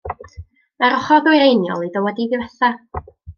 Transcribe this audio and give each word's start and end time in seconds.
Mae'r 0.83 0.95
ochr 0.99 1.21
ddwyreiniol 1.27 1.85
iddo 1.89 2.03
wedi'i 2.07 2.27
ddifetha. 2.33 2.73